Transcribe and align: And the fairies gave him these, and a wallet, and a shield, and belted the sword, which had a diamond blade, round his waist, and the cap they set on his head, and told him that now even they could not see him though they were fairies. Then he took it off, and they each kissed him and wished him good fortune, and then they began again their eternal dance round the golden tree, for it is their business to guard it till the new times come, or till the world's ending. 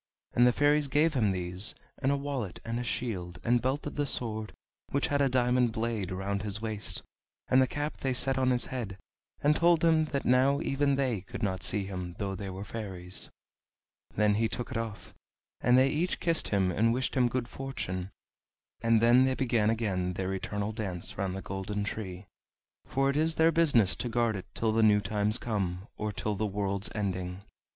And 0.33 0.47
the 0.47 0.51
fairies 0.51 0.87
gave 0.87 1.13
him 1.13 1.29
these, 1.29 1.75
and 2.01 2.11
a 2.11 2.17
wallet, 2.17 2.59
and 2.65 2.79
a 2.79 2.83
shield, 2.83 3.37
and 3.43 3.61
belted 3.61 3.97
the 3.97 4.07
sword, 4.07 4.51
which 4.89 5.09
had 5.09 5.21
a 5.21 5.29
diamond 5.29 5.73
blade, 5.73 6.09
round 6.11 6.41
his 6.41 6.59
waist, 6.59 7.03
and 7.49 7.61
the 7.61 7.67
cap 7.67 7.97
they 7.97 8.11
set 8.15 8.35
on 8.35 8.49
his 8.49 8.65
head, 8.73 8.97
and 9.43 9.55
told 9.55 9.83
him 9.85 10.05
that 10.05 10.25
now 10.25 10.59
even 10.59 10.95
they 10.95 11.21
could 11.21 11.43
not 11.43 11.61
see 11.61 11.85
him 11.85 12.15
though 12.17 12.33
they 12.33 12.49
were 12.49 12.63
fairies. 12.65 13.29
Then 14.15 14.33
he 14.33 14.47
took 14.47 14.71
it 14.71 14.75
off, 14.77 15.13
and 15.59 15.77
they 15.77 15.89
each 15.89 16.19
kissed 16.19 16.47
him 16.47 16.71
and 16.71 16.91
wished 16.95 17.13
him 17.13 17.29
good 17.29 17.47
fortune, 17.47 18.09
and 18.81 19.03
then 19.03 19.25
they 19.25 19.35
began 19.35 19.69
again 19.69 20.13
their 20.13 20.33
eternal 20.33 20.71
dance 20.71 21.15
round 21.15 21.35
the 21.35 21.43
golden 21.43 21.83
tree, 21.83 22.25
for 22.87 23.11
it 23.11 23.15
is 23.17 23.35
their 23.35 23.51
business 23.51 23.95
to 23.97 24.09
guard 24.09 24.35
it 24.35 24.47
till 24.55 24.71
the 24.71 24.81
new 24.81 24.99
times 24.99 25.37
come, 25.37 25.87
or 25.95 26.11
till 26.11 26.33
the 26.33 26.47
world's 26.47 26.89
ending. 26.95 27.43